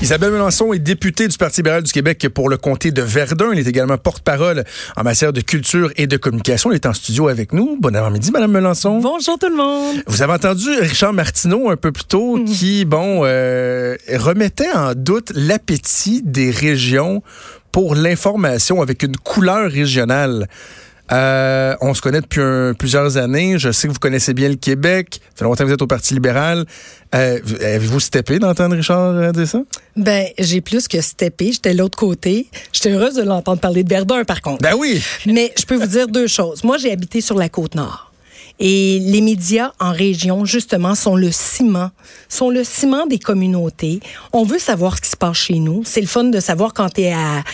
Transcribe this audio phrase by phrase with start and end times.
[0.00, 3.50] Isabelle Melançon est députée du Parti libéral du Québec pour le comté de Verdun.
[3.50, 4.62] Elle est également porte-parole
[4.96, 6.70] en matière de culture et de communication.
[6.70, 7.76] Elle est en studio avec nous.
[7.80, 9.00] Bon avant-midi, Madame Melançon.
[9.00, 9.96] Bonjour tout le monde.
[10.06, 12.44] Vous avez entendu Richard Martineau un peu plus tôt mm.
[12.44, 17.24] qui, bon, euh, remettait en doute l'appétit des régions
[17.72, 20.48] pour l'information avec une couleur régionale.
[21.10, 22.40] Euh, on se connaît depuis
[22.78, 23.58] plusieurs années.
[23.58, 25.20] Je sais que vous connaissez bien le Québec.
[25.30, 26.66] Ça fait longtemps que vous êtes au Parti libéral.
[27.14, 29.62] Euh, Avez-vous steppé d'entendre Richard euh, dire ça?
[29.96, 31.52] Ben, j'ai plus que steppé.
[31.52, 32.48] J'étais de l'autre côté.
[32.72, 34.62] J'étais heureuse de l'entendre parler de Verdun, par contre.
[34.62, 35.02] Ben oui.
[35.26, 36.64] Mais je peux vous dire deux choses.
[36.64, 38.12] Moi, j'ai habité sur la côte nord.
[38.60, 41.90] Et les médias en région, justement, sont le ciment,
[42.28, 44.00] sont le ciment des communautés.
[44.32, 45.82] On veut savoir ce qui se passe chez nous.
[45.84, 47.44] C'est le fun de savoir quand tu es à,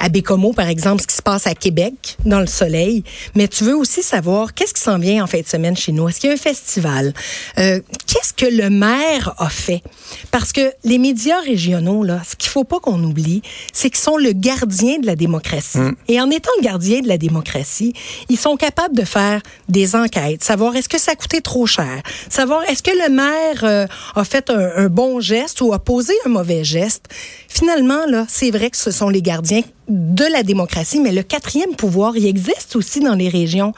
[0.00, 3.04] à Bécomo, par exemple, ce qui se passe à Québec, dans le soleil.
[3.34, 6.08] Mais tu veux aussi savoir qu'est-ce qui s'en vient en fin de semaine chez nous?
[6.08, 7.12] Est-ce qu'il y a un festival?
[7.58, 9.82] Euh, qu'est-ce que le maire a fait?
[10.30, 13.42] Parce que les médias régionaux, là, ce qu'il faut pas qu'on oublie,
[13.72, 15.78] c'est qu'ils sont le gardien de la démocratie.
[15.78, 15.96] Mm.
[16.08, 17.92] Et en étant le gardien de la démocratie,
[18.30, 22.02] ils sont capables de faire des enquêtes, savoir est-ce que ça a coûté trop cher,
[22.30, 26.14] savoir est-ce que le maire euh, a fait un, un bon geste ou a posé
[26.24, 27.06] un mauvais geste.
[27.52, 31.74] Finalement, là, c'est vrai que ce sont les gardiens de la démocratie, mais le quatrième
[31.74, 33.74] pouvoir, il existe aussi dans les régions.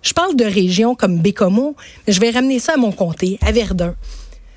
[0.00, 1.74] Je parle de régions comme Bécomo,
[2.06, 3.96] mais je vais ramener ça à mon comté, à Verdun.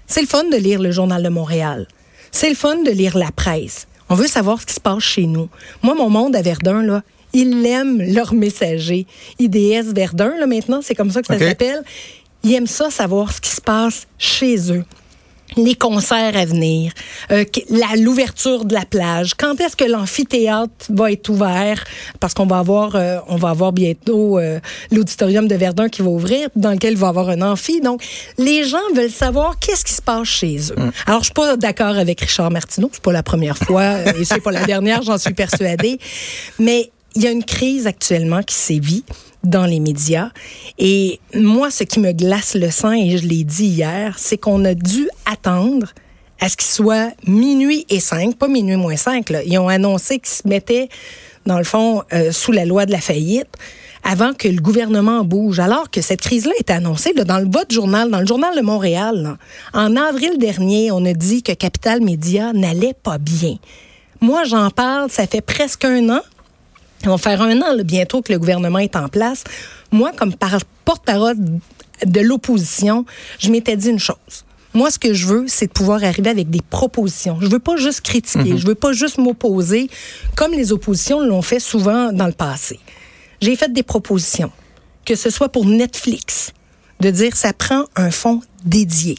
[0.06, 1.88] C'est le fun de lire le Journal de Montréal.
[2.32, 3.88] C'est le fun de lire la presse.
[4.08, 5.50] On veut savoir ce qui se passe chez nous.
[5.82, 7.02] Moi, mon monde à Verdun, là,
[7.34, 9.08] ils aiment leur messager.
[9.40, 11.84] IDS Verdun, là, maintenant, c'est comme ça que ça s'appelle.
[12.44, 14.86] Ils aiment ça, savoir ce qui se passe chez eux
[15.58, 16.94] les concerts à venir,
[17.32, 17.46] euh,
[17.98, 21.84] l'ouverture de la plage, quand est-ce que l'amphithéâtre va être ouvert?
[22.20, 24.60] Parce qu'on va avoir euh, on va avoir bientôt euh,
[24.92, 27.82] l'auditorium de Verdun qui va ouvrir dans lequel il va avoir un amphi.
[27.82, 28.04] Donc
[28.38, 30.80] les gens veulent savoir qu'est-ce qui se passe chez eux.
[30.80, 30.92] Mm.
[31.06, 34.42] Alors je suis pas d'accord avec Richard Martineau, c'est pas la première fois et c'est
[34.42, 36.00] pas la dernière, j'en suis persuadée,
[36.60, 39.04] mais il y a une crise actuellement qui sévit
[39.44, 40.30] dans les médias.
[40.78, 44.64] Et moi, ce qui me glace le sang, et je l'ai dit hier, c'est qu'on
[44.66, 45.88] a dû attendre
[46.40, 49.30] à ce qu'il soit minuit et cinq, pas minuit moins cinq.
[49.30, 49.44] Là.
[49.44, 50.90] Ils ont annoncé qu'ils se mettaient,
[51.46, 53.48] dans le fond, euh, sous la loi de la faillite
[54.04, 58.12] avant que le gouvernement bouge, alors que cette crise-là est annoncée dans le votre journal,
[58.12, 59.38] dans le journal de Montréal.
[59.74, 63.56] En avril dernier, on a dit que Capital Média n'allait pas bien.
[64.20, 66.22] Moi, j'en parle, ça fait presque un an
[67.06, 69.44] on va faire un an bientôt que le gouvernement est en place.
[69.92, 70.34] Moi, comme
[70.86, 71.38] porte-parole
[72.06, 73.06] de l'opposition,
[73.40, 74.46] je m'étais dit une chose.
[74.74, 77.38] Moi, ce que je veux, c'est de pouvoir arriver avec des propositions.
[77.42, 78.58] Je veux pas juste critiquer, mhm.
[78.58, 79.90] je veux pas juste m'opposer,
[80.36, 82.80] comme les oppositions l'ont fait souvent dans le passé.
[83.40, 84.52] J'ai fait des propositions,
[85.06, 86.54] que ce soit pour Netflix,
[87.02, 89.16] de dire ça prend un fonds dédié.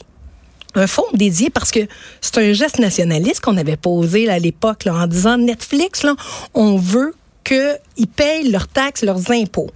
[0.75, 1.87] Un fonds dédié parce que
[2.21, 6.17] c'est un geste nationaliste qu'on avait posé à l'époque en disant Netflix, là,
[6.55, 9.71] on veut qu'ils payent leurs taxes, leurs impôts.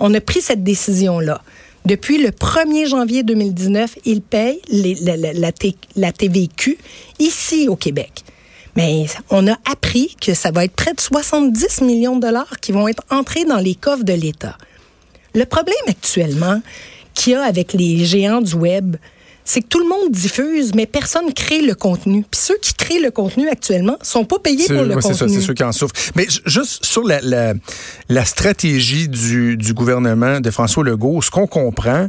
[0.00, 1.42] On a pris cette décision-là.
[1.84, 6.78] Depuis le 1er janvier 2019, ils payent la, TVQ
[7.18, 8.24] ici au Québec.
[8.76, 12.72] Mais on a appris que ça va être près de 70 millions de dollars qui
[12.72, 14.56] vont être entrés dans les coffres de l'État.
[15.34, 16.60] Le problème actuellement
[17.14, 18.96] qu'il y a avec les géants du Web,
[19.48, 22.22] c'est que tout le monde diffuse, mais personne crée le contenu.
[22.30, 25.14] Puis ceux qui créent le contenu actuellement sont pas payés pour le contenu.
[25.16, 25.94] C'est ceux qui en souffrent.
[26.16, 27.54] Mais juste sur la, la,
[28.10, 32.08] la stratégie du, du gouvernement de François Legault, ce qu'on comprend,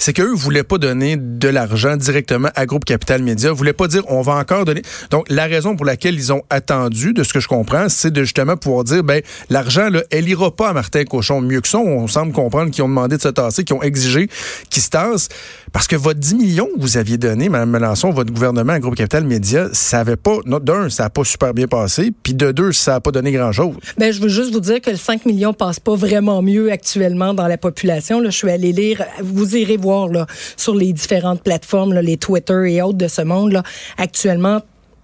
[0.00, 3.52] c'est qu'eux voulaient pas donner de l'argent directement à Groupe Capital Média.
[3.52, 4.80] Voulaient pas dire on va encore donner.
[5.10, 8.22] Donc la raison pour laquelle ils ont attendu, de ce que je comprends, c'est de
[8.22, 11.42] justement pouvoir dire ben l'argent là, elle ira pas à Martin Cochon.
[11.42, 14.28] Mieux que ça, on semble comprendre qu'ils ont demandé de se tasser, qu'ils ont exigé
[14.70, 15.28] qu'ils se tassent
[15.70, 18.96] parce que votre 10 millions que vous aviez donné, Mme Melançon, votre gouvernement à Groupe
[18.96, 22.72] Capital Média, ça avait pas d'un, ça a pas super bien passé, puis de deux,
[22.72, 23.76] ça a pas donné grand chose.
[23.98, 27.34] Ben je veux juste vous dire que le 5 millions passe pas vraiment mieux actuellement
[27.34, 28.18] dans la population.
[28.20, 29.89] Là, je suis allée lire, vous irez voir
[30.56, 33.52] sur les différentes plateformes, les Twitter et autres de ce monde.
[33.52, 33.62] Là,
[33.98, 34.60] actuellement,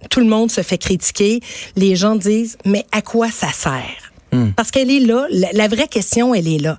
[0.09, 1.41] tout le monde se fait critiquer.
[1.75, 4.11] Les gens disent, mais à quoi ça sert?
[4.31, 4.51] Hmm.
[4.55, 5.27] Parce qu'elle est là.
[5.53, 6.77] La, vraie question, elle est là.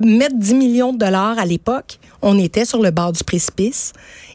[0.00, 3.92] Mettre 10 millions de dollars à l'époque, on était sur le bord du précipice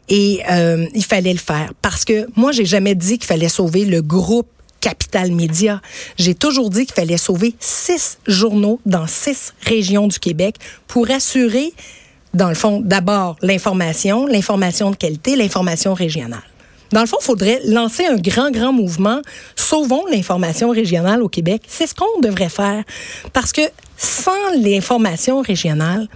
[0.08, 1.72] et euh, il fallait le faire.
[1.82, 4.48] Parce que moi, j'ai jamais dit qu'il fallait sauver le groupe
[4.80, 5.80] Capital Média.
[6.18, 10.56] J'ai toujours dit qu'il fallait sauver six journaux dans six régions du Québec
[10.88, 11.72] pour assurer
[12.34, 16.42] dans le fond, d'abord l'information, l'information de qualité, l'information régionale.
[16.92, 19.22] Dans le fond, il faudrait lancer un grand, grand mouvement.
[19.56, 21.62] Sauvons l'information régionale au Québec.
[21.66, 22.84] C'est ce qu'on devrait faire.
[23.32, 23.62] Parce que
[23.96, 26.08] sans l'information régionale,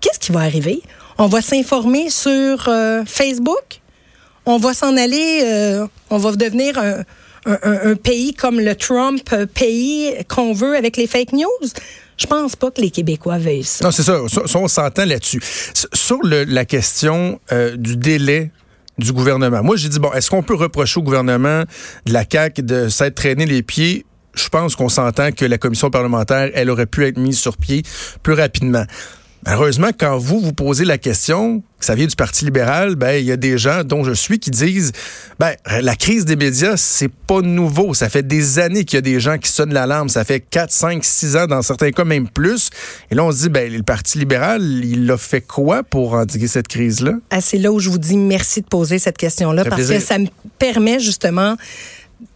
[0.00, 0.82] qu'est-ce qui va arriver?
[1.16, 3.80] On va s'informer sur euh, Facebook.
[4.44, 7.04] On va s'en aller, euh, on va devenir un,
[7.94, 11.68] pays comme le Trump euh, pays qu'on veut avec les fake news?
[12.18, 13.84] Je pense pas que les Québécois veuillent ça.
[13.84, 14.20] Non, c'est ça.
[14.54, 15.40] On s'entend là-dessus.
[15.94, 18.50] Sur le, la question euh, du délai
[18.98, 19.62] du gouvernement.
[19.62, 21.62] Moi, j'ai dit, bon, est-ce qu'on peut reprocher au gouvernement
[22.04, 24.04] de la CAQ de s'être traîné les pieds?
[24.34, 27.82] Je pense qu'on s'entend que la commission parlementaire, elle aurait pu être mise sur pied
[28.22, 28.84] plus rapidement.
[29.46, 33.24] Malheureusement, quand vous vous posez la question, que ça vient du Parti libéral, ben il
[33.24, 34.92] y a des gens dont je suis qui disent
[35.38, 39.02] ben la crise des médias, c'est pas nouveau, ça fait des années qu'il y a
[39.02, 42.28] des gens qui sonnent l'alarme, ça fait 4 5 6 ans dans certains cas même
[42.28, 42.70] plus.
[43.10, 46.48] Et là on se dit ben le Parti libéral, il a fait quoi pour endiguer
[46.48, 49.52] cette crise là ah, c'est là où je vous dis merci de poser cette question
[49.52, 50.26] là parce que ça me
[50.58, 51.56] permet justement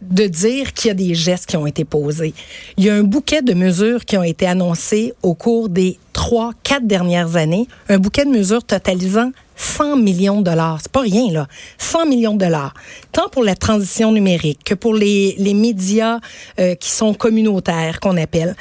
[0.01, 2.33] de dire qu'il y a des gestes qui ont été posés.
[2.77, 6.51] Il y a un bouquet de mesures qui ont été annoncées au cours des trois,
[6.63, 10.79] quatre dernières années, un bouquet de mesures totalisant 100 millions de dollars.
[10.81, 11.47] C'est pas rien, là.
[11.77, 12.73] 100 millions de dollars.
[13.11, 16.19] Tant pour la transition numérique que pour les, les médias
[16.59, 18.55] euh, qui sont communautaires, qu'on appelle.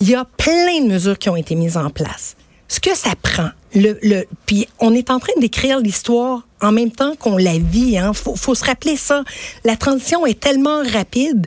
[0.00, 2.36] Il y a plein de mesures qui ont été mises en place.
[2.68, 6.90] Ce que ça prend, le, le, puis on est en train d'écrire l'histoire en même
[6.90, 7.98] temps qu'on la vit.
[7.98, 8.12] Hein.
[8.12, 9.24] Faut, faut se rappeler ça.
[9.64, 11.46] La transition est tellement rapide.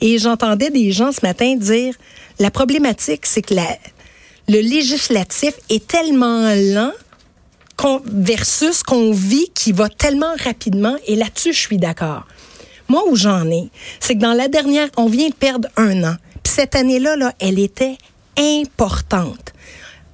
[0.00, 1.94] Et j'entendais des gens ce matin dire,
[2.38, 3.66] la problématique, c'est que la,
[4.48, 6.92] le législatif est tellement lent
[8.06, 10.96] versus qu'on vit qui va tellement rapidement.
[11.06, 12.26] Et là-dessus, je suis d'accord.
[12.88, 13.68] Moi, où j'en ai,
[14.00, 16.16] c'est que dans la dernière, on vient de perdre un an.
[16.42, 17.96] Puis cette année-là, là, elle était
[18.38, 19.52] importante.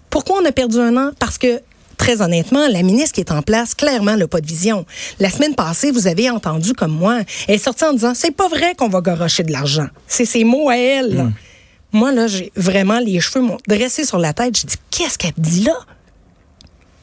[0.08, 1.10] Pourquoi on a perdu un an?
[1.18, 1.60] Parce que
[1.96, 4.86] très honnêtement, la ministre qui est en place, clairement, n'a pas de vision.
[5.18, 8.48] La semaine passée, vous avez entendu comme moi, elle est sortie en disant, c'est pas
[8.48, 9.86] vrai qu'on va garocher de l'argent.
[10.06, 11.32] C'est ses mots à elle.
[11.92, 14.56] Moi, là, j'ai vraiment les cheveux m'ont dressé sur la tête.
[14.56, 15.76] J'ai dit, qu'est-ce qu'elle dit là?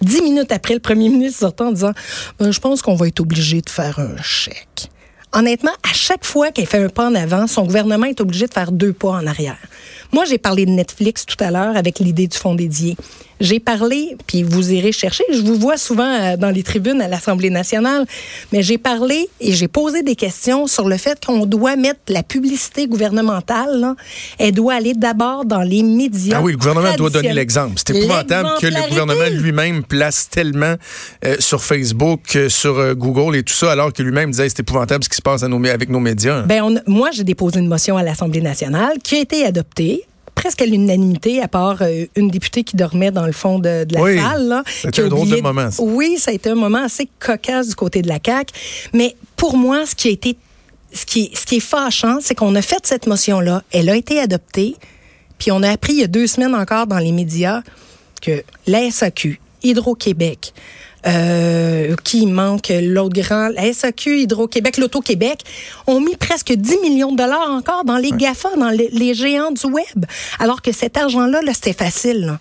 [0.02, 1.92] Dix minutes après, le premier ministre sortant en disant,
[2.40, 4.90] ben, je pense qu'on va être obligé de faire un chèque.
[5.34, 8.54] Honnêtement, à chaque fois qu'elle fait un pas en avant, son gouvernement est obligé de
[8.54, 9.58] faire deux pas en arrière.
[10.12, 12.96] Moi, j'ai parlé de Netflix tout à l'heure avec l'idée du fonds dédié.
[13.40, 17.08] J'ai parlé, puis vous irez chercher, je vous vois souvent euh, dans les tribunes à
[17.08, 18.06] l'Assemblée nationale,
[18.52, 22.24] mais j'ai parlé et j'ai posé des questions sur le fait qu'on doit mettre la
[22.24, 23.96] publicité gouvernementale, là,
[24.40, 26.38] elle doit aller d'abord dans les médias.
[26.40, 27.74] Ah oui, le gouvernement doit donner l'exemple.
[27.76, 30.76] C'est épouvantable que le gouvernement lui-même place tellement
[31.24, 35.04] euh, sur Facebook, euh, sur Google et tout ça, alors que lui-même disait c'est épouvantable
[35.04, 36.42] ce qui se passe à nos, avec nos médias.
[36.42, 39.97] Ben moi, j'ai déposé une motion à l'Assemblée nationale qui a été adoptée
[40.38, 44.02] presque à l'unanimité, à part euh, une députée qui dormait dans le fond de, la
[44.02, 44.62] oui, salle.
[44.68, 45.70] C'était un drôle de moment.
[45.80, 48.54] Oui, ça a été un moment assez cocasse du côté de la CAQ.
[48.94, 50.38] Mais pour moi, ce qui a été,
[50.94, 53.64] ce qui, ce qui est fâchant, c'est qu'on a fait cette motion-là.
[53.72, 54.76] Elle a été adoptée.
[55.40, 57.64] Puis on a appris il y a deux semaines encore dans les médias
[58.22, 60.54] que la SAQ, Hydro-Québec,
[61.06, 65.42] euh, qui manque l'autre grand, la SAQ, Hydro-Québec, l'Auto-Québec,
[65.86, 69.66] ont mis presque 10 millions de dollars encore dans les GAFA, dans les, géants du
[69.68, 70.06] web.
[70.40, 72.40] Alors que cet argent-là, -là, c'était facile.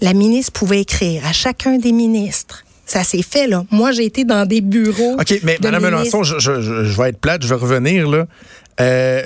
[0.00, 2.64] La ministre pouvait écrire à chacun des ministres.
[2.86, 3.64] Ça s'est fait, là.
[3.70, 5.16] Moi, j'ai été dans des bureaux.
[5.20, 8.26] OK, mais Mme Melançon, je, je, je, vais être plate, je vais revenir, là.
[8.80, 9.22] Euh,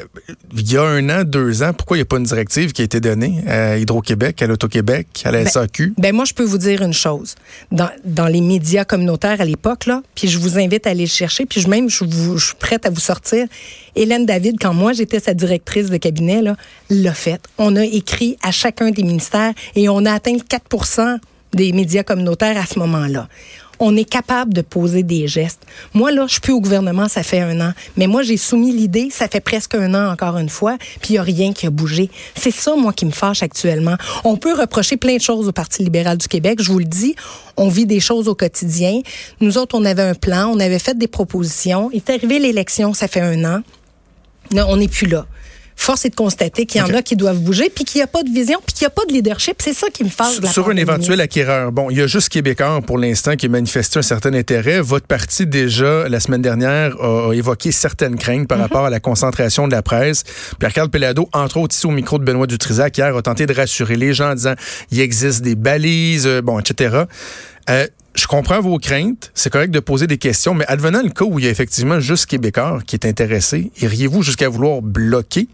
[0.56, 2.81] il y a un an, deux ans, pourquoi il n'y a pas une directive qui
[2.82, 5.88] a été donnée à Hydro-Québec, à l'Auto-Québec, à la SAQ?
[5.88, 7.34] Ben, ben, moi, je peux vous dire une chose.
[7.70, 11.10] Dans, dans les médias communautaires à l'époque, là, puis je vous invite à aller le
[11.10, 13.46] chercher, puis je, même, je, vous, je suis prête à vous sortir.
[13.94, 16.40] Hélène David, quand moi, j'étais sa directrice de cabinet,
[16.88, 17.42] l'a fait.
[17.59, 21.18] On a écrit à chacun des ministères et on a atteint 4%
[21.52, 23.28] des médias communautaires à ce moment-là
[23.82, 25.66] on est capable de poser des gestes.
[25.92, 27.72] Moi, là, je suis plus au gouvernement, ça fait un an.
[27.96, 31.12] Mais moi, j'ai soumis l'idée, ça fait presque un an encore une fois, puis il
[31.14, 32.08] n'y a rien qui a bougé.
[32.36, 33.96] C'est ça, moi, qui me fâche actuellement.
[34.22, 37.16] On peut reprocher plein de choses au Parti libéral du Québec, je vous le dis.
[37.56, 39.00] On vit des choses au quotidien.
[39.40, 41.90] Nous autres, on avait un plan, on avait fait des propositions.
[41.92, 43.62] Il est arrivé l'élection, ça fait un an.
[44.52, 45.26] Non, on n'est plus là
[45.82, 48.06] force est de constater qu'il y en a qui doivent bouger, puis qu'il n'y a
[48.06, 49.56] pas de vision, puis qu'il n'y a pas de leadership.
[49.62, 50.40] C'est ça qui me fâche.
[50.50, 54.02] Sur, un éventuel acquéreur, bon, il y a juste Québécois pour l'instant qui manifesté un
[54.02, 54.80] certain intérêt.
[54.80, 58.62] Votre parti, déjà, la semaine dernière, a, évoqué certaines craintes par mhm.
[58.62, 60.24] rapport à la concentration de la presse.
[60.58, 63.96] Pierre-Carl Pelado, entre autres, ici au micro de Benoît Dutrisac, hier, a tenté de rassurer
[63.96, 64.54] les gens en disant
[64.90, 67.04] il existe des balises, euh, bon, etc.
[67.70, 69.30] Euh, je comprends vos craintes.
[69.34, 71.98] C'est correct de poser des questions, mais advenant le cas où il y a effectivement
[71.98, 75.48] juste Québécois qui est intéressé, iriez-vous jusqu'à vouloir bloquer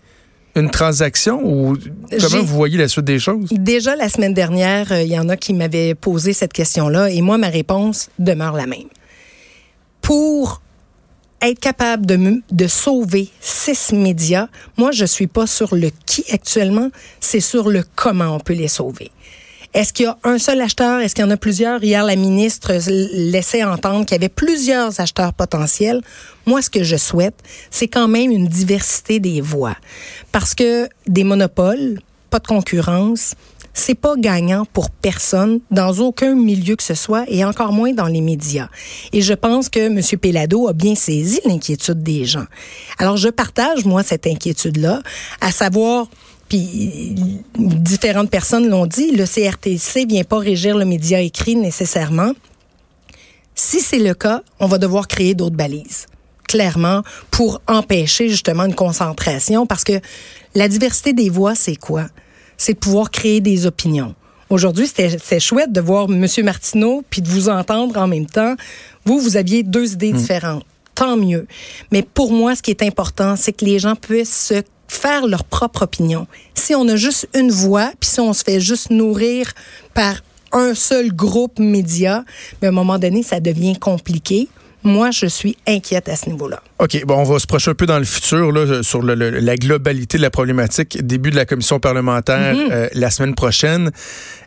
[0.59, 1.77] une transaction ou
[2.11, 3.49] comment vous voyez la suite des choses?
[3.51, 7.21] Déjà la semaine dernière, euh, il y en a qui m'avaient posé cette question-là et
[7.21, 8.89] moi, ma réponse demeure la même.
[10.01, 10.61] Pour
[11.41, 16.91] être capable de, de sauver six médias, moi, je suis pas sur le qui actuellement,
[17.21, 19.11] c'est sur le comment on peut les sauver.
[19.75, 21.01] Est-ce qu'il y a un seul acheteur?
[21.01, 21.83] Est-ce qu'il y en a plusieurs?
[21.85, 26.01] Hier, la ministre laissait entendre qu'il y avait plusieurs acheteurs potentiels.
[26.47, 27.37] Moi, ce que je souhaite,
[27.71, 29.77] c'est quand même une diversité des voix.
[30.33, 33.35] Parce que des monopoles, pas de concurrence,
[33.79, 38.07] c'est pas gagnant pour personne dans aucun milieu que ce soit et encore moins dans
[38.07, 38.69] les médias.
[39.13, 40.01] Et je pense que M.
[40.19, 42.47] Pellado a bien saisi l'inquiétude des gens.
[42.99, 45.03] Alors je partage moi cette inquiétude là,
[45.41, 46.09] à savoir
[46.49, 47.17] puis
[47.57, 52.33] différentes personnes l'ont dit, le CRTC vient pas régir le média écrit nécessairement.
[53.55, 56.07] Si c'est le cas, on va devoir créer d'autres balises
[56.47, 60.01] clairement pour empêcher justement une concentration parce que
[60.55, 62.07] la diversité des voix, c'est quoi?
[62.59, 64.15] c'est de pouvoir créer des opinions.
[64.51, 66.27] Aujourd'hui, c'était chouette de voir M.
[66.43, 68.57] Martineau puis de vous entendre en même temps.
[69.05, 70.17] Vous, vous aviez deux idées mm.
[70.17, 70.65] différentes.
[70.95, 71.47] Tant mieux.
[71.93, 75.45] Mais pour moi, ce qui est important, c'est que les gens puissent se faire leur
[75.45, 76.27] propre opinion.
[76.55, 79.53] Si on a juste une voix, puis si on se fait juste nourrir
[79.95, 80.17] par
[80.53, 82.25] un seul groupe média,
[82.61, 84.49] mais à un moment donné, ça devient compliqué.
[84.85, 86.63] Moi, je suis inquiète à ce niveau-là.
[86.79, 89.57] OK, bon, on va se projeter un peu dans le futur là, sur le, la
[89.57, 91.05] globalité de la problématique.
[91.05, 92.73] Début de la commission parlementaire mm-hmm.
[92.73, 93.91] euh, la semaine prochaine.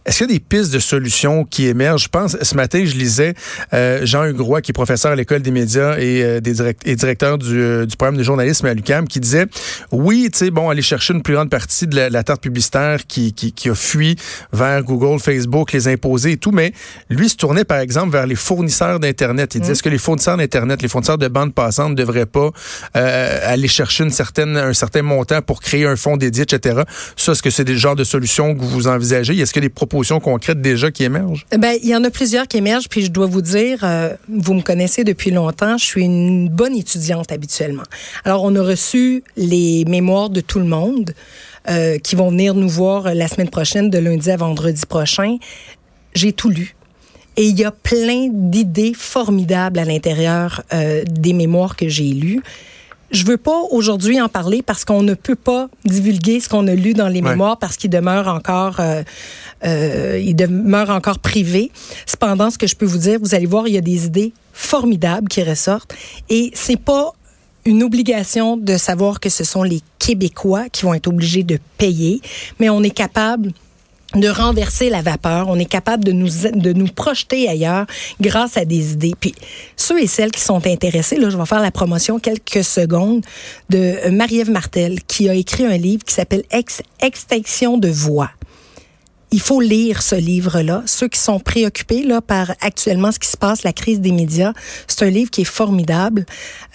[0.03, 2.05] Est-ce qu'il y a des pistes de solutions qui émergent?
[2.05, 3.36] Je pense, ce matin, je lisais
[3.74, 7.38] euh, Jean Hugrois, qui est professeur à l'École des médias et, euh, des et directeur
[7.38, 9.46] du, euh, du, programme de journalisme à l'UQAM, qui disait,
[9.91, 13.05] oui, tu sais, bon, aller chercher une plus grande partie de la, la tarte publicitaire
[13.08, 14.15] qui, qui, qui, a fui
[14.51, 16.74] vers Google, Facebook, les imposer et tout, mais
[17.12, 19.53] lui se tournait, par exemple, vers les fournisseurs d'Internet.
[19.53, 19.74] Il disait, mm.
[19.74, 22.50] est-ce que les fournisseurs d'Internet, les fournisseurs de bandes passantes ne devraient pas
[22.93, 26.81] aller chercher une certaine, un certain montant pour créer un fonds dédié, etc.
[27.15, 29.38] Ça, est-ce que c'est des genres de solutions que vous envisagez?
[29.38, 29.90] Est-ce que des propositions
[30.21, 31.45] concrètes déjà qui émergent?
[31.57, 34.53] Ben, il y en a plusieurs qui émergent, puis je dois vous dire, euh, vous
[34.53, 37.83] me connaissez depuis longtemps, je suis une bonne étudiante habituellement.
[38.25, 41.13] Alors, on a reçu les mémoires de tout le monde
[41.69, 45.38] euh, qui vont venir nous voir la semaine prochaine, de lundi à vendredi prochain.
[46.13, 46.75] J'ai tout lu.
[47.38, 52.41] Et il y a plein d'idées formidables à l'intérieur euh, des mémoires que j'ai lues.
[53.12, 56.75] Je veux pas aujourd'hui en parler parce qu'on ne peut pas divulguer ce qu'on a
[56.75, 59.03] lu dans les mémoires parce qu'il demeure encore, euh,
[59.65, 61.72] euh, il demeure encore privé.
[62.06, 64.34] Cependant, ce que je peux vous dire, vous allez voir, il y a des idées
[64.53, 65.94] formidables qui ressortent
[66.30, 67.13] et c'est pas
[67.65, 72.22] une obligation de savoir que ce sont les Québécois qui vont être obligés de payer,
[72.60, 73.51] mais on est capable
[74.15, 75.48] de renverser la vapeur.
[75.48, 77.86] On est capable de nous, de nous projeter ailleurs
[78.20, 79.13] grâce à des idées.
[79.20, 79.34] Puis
[79.77, 83.24] ceux et celles qui sont intéressés, là, je vais faire la promotion quelques secondes
[83.70, 86.44] de Marie-Ève Martel qui a écrit un livre qui s'appelle
[87.01, 88.32] Extinction de voix
[89.31, 90.83] il faut lire ce livre-là.
[90.85, 94.51] Ceux qui sont préoccupés là par actuellement ce qui se passe, la crise des médias,
[94.88, 96.25] c'est un livre qui est formidable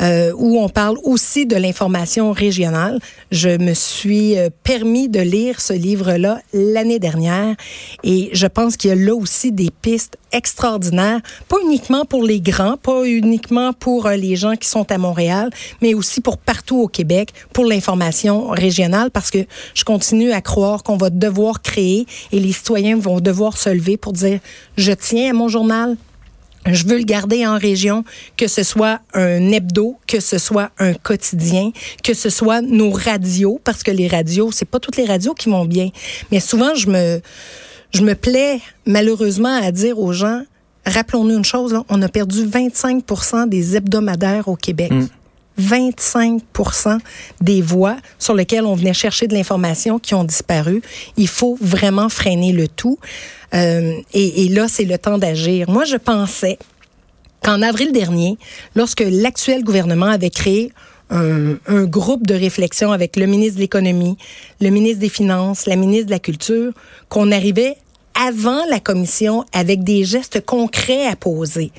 [0.01, 2.99] euh, où on parle aussi de l'information régionale.
[3.31, 7.55] Je me suis euh, permis de lire ce livre-là l'année dernière
[8.03, 12.41] et je pense qu'il y a là aussi des pistes extraordinaires, pas uniquement pour les
[12.41, 16.81] grands, pas uniquement pour euh, les gens qui sont à Montréal, mais aussi pour partout
[16.81, 22.07] au Québec, pour l'information régionale, parce que je continue à croire qu'on va devoir créer
[22.33, 24.41] et les citoyens vont devoir se lever pour dire,
[24.77, 25.97] je tiens à mon journal,
[26.67, 28.05] je veux le garder en région,
[28.37, 31.71] que ce soit un hebdo, que ce soit un quotidien,
[32.03, 35.49] que ce soit nos radios, parce que les radios, c'est pas toutes les radios qui
[35.49, 35.91] vont bien.
[36.33, 37.21] Mais souvent, je me,
[37.93, 40.43] je me plais malheureusement à dire aux gens,
[40.85, 44.93] rappelons-nous une chose, on a perdu 25% des hebdomadaires au Québec.
[44.93, 45.07] Mm.
[45.59, 46.99] 25%
[47.41, 50.83] des voix sur lesquelles on venait chercher de l'information qui ont disparu.
[51.17, 52.99] Il faut vraiment freiner le tout.
[53.55, 55.71] Euh, et, et là, c'est le temps d'agir.
[55.71, 56.59] Moi, je pensais
[57.43, 58.39] qu'en avril dernier,
[58.75, 60.73] lorsque l'actuel gouvernement avait créé
[61.11, 64.17] un, un, groupe de réflexion avec le ministre de l'Économie,
[64.61, 66.73] le ministre des Finances, la ministre de la Culture,
[67.09, 67.77] qu'on arrivait
[68.15, 71.71] avant la commission avec des gestes concrets à poser.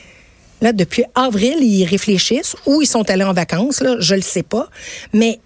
[0.62, 4.44] Là, depuis avril, ils réfléchissent ou ils sont allés en vacances, là, je le sais
[4.44, 4.70] pas.
[5.14, 5.40] Mais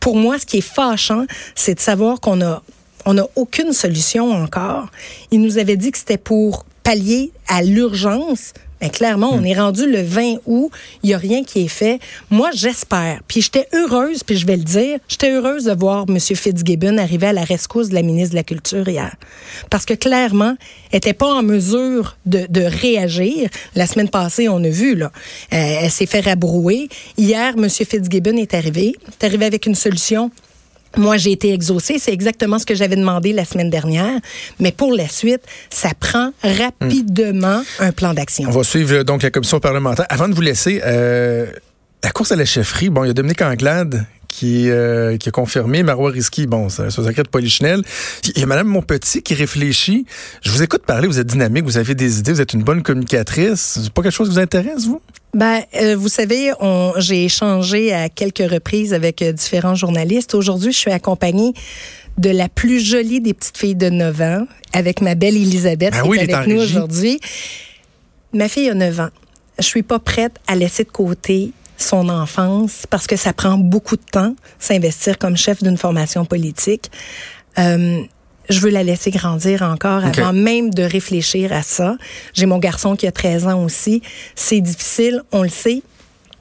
[0.00, 2.62] pour moi, ce qui est fâchant, c'est de savoir qu'on a
[3.06, 4.88] on n'a aucune solution encore.
[5.30, 9.46] Il nous avait dit que c'était pour pallier à l'urgence, mais clairement, on hmm.
[9.46, 10.70] est rendu le 20 août,
[11.02, 11.98] il y a rien qui est fait.
[12.30, 13.20] Moi, j'espère.
[13.26, 16.18] Puis j'étais heureuse, puis je vais le dire, j'étais heureuse de voir M.
[16.18, 19.14] Fitzgibbon arriver à la rescousse de la ministre de la Culture hier.
[19.70, 20.56] Parce que clairement,
[20.90, 23.48] elle n'était pas en mesure de, de, réagir.
[23.74, 25.06] La semaine passée, on a vu, là,
[25.52, 26.88] euh, elle s'est fait rabrouer.
[27.16, 27.68] Hier, M.
[27.68, 30.30] Fitzgibbon est arrivé, est arrivé avec une solution
[30.96, 31.98] moi, j'ai été exaucée.
[31.98, 34.20] C'est exactement ce que j'avais demandé la semaine dernière.
[34.60, 38.48] Mais pour la suite, ça prend rapidement un plan d'action.
[38.48, 40.06] On va suivre donc la commission parlementaire.
[40.08, 41.46] Avant de vous laisser, euh,
[42.06, 45.32] la course à la chefferie, bon, il y a Dominique Anglade qui, euh, qui a
[45.32, 45.82] confirmé.
[45.82, 47.82] Marois Risky, bon, c'est un secret de Polichinelle.
[48.22, 50.06] Il y a Mme Monpetit qui réfléchit.
[50.44, 52.84] Je vous écoute parler, vous êtes dynamique, vous avez des idées, vous êtes une bonne
[52.84, 53.80] communicatrice.
[53.82, 55.00] C'est pas quelque chose qui vous intéresse, vous?
[55.34, 56.52] Ben, euh, vous savez,
[56.98, 60.36] j'ai échangé à quelques reprises avec euh, différents journalistes.
[60.36, 61.54] Aujourd'hui, je suis accompagnée
[62.18, 66.02] de la plus jolie des petites filles de 9 ans, avec ma belle Elisabeth ben
[66.04, 67.18] qui est avec nous aujourd'hui.
[68.32, 69.10] Ma fille a 9 ans.
[69.58, 73.96] Je suis pas prête à laisser de côté son enfance parce que ça prend beaucoup
[73.96, 76.90] de temps s'investir comme chef d'une formation politique.
[77.58, 78.02] Euh,
[78.48, 81.96] je veux la laisser grandir encore avant même de réfléchir à ça.
[82.32, 84.02] J'ai mon garçon qui a 13 ans aussi.
[84.34, 85.82] C'est difficile, on le sait.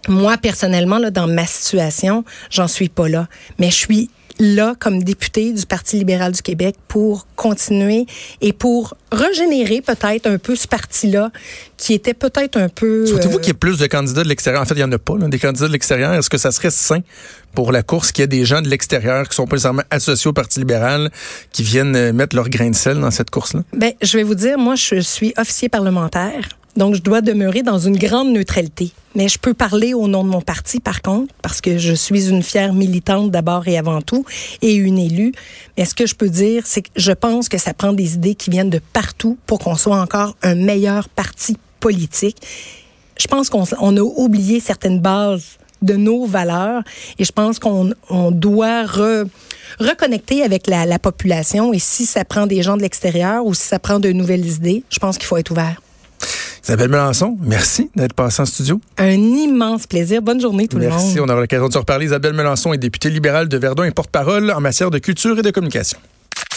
[0.08, 3.28] Moi, personnellement, là, dans ma situation, j'en suis pas là.
[3.58, 8.06] Mais je suis là comme député du Parti libéral du Québec pour continuer
[8.42, 11.32] et pour régénérer peut-être un peu ce parti-là
[11.78, 13.06] qui était peut-être un peu...
[13.06, 14.62] Souhaitez-vous qu'il y ait plus de candidats de l'extérieur?
[14.62, 16.14] En fait, il n'y en a pas, des candidats de l'extérieur.
[16.14, 17.00] Est-ce que ça serait sain
[17.54, 20.30] pour la course qu'il y ait des gens de l'extérieur qui sont pas nécessairement associés
[20.30, 21.12] au Parti libéral
[21.52, 23.62] qui viennent euh, mettre leur grain de sel dans cette course-là?
[23.74, 26.50] Ben, je vais vous dire, moi, je suis officier parlementaire.
[26.76, 28.92] Donc, je dois demeurer dans une grande neutralité.
[29.16, 32.30] Mais je peux parler au nom de mon parti, par contre, parce que je suis
[32.30, 34.26] une fière militante d'abord et avant tout,
[34.62, 35.32] et une élue.
[35.78, 38.36] Mais ce que je peux dire, c'est que je pense que ça prend des idées
[38.36, 42.38] qui viennent de partout pour qu'on soit encore un meilleur parti politique.
[43.18, 43.64] Je pense qu'on
[43.98, 46.84] a oublié certaines bases de nos valeurs
[47.20, 47.92] et je pense qu'on
[48.32, 48.86] doit
[49.80, 53.64] reconnecter avec la, la population et si ça prend des gens de l'extérieur ou si
[53.64, 55.82] ça prend de nouvelles idées, je pense qu'il faut être ouvert.
[56.68, 58.82] Isabelle Melançon, merci d'être passée en studio.
[58.98, 60.24] Un immense plaisir.
[60.24, 60.98] Bonne journée tout le monde.
[61.00, 61.20] Merci.
[61.20, 62.08] On aura l'occasion de se reparler.
[62.08, 65.52] Isabelle Melançon est députée libérale de Verdun et porte-parole en matière de culture et de
[65.52, 66.00] communication.